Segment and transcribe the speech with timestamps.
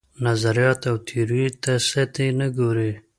[0.25, 2.91] نظریاتو او تیوریو ته سطحي نه ګوري.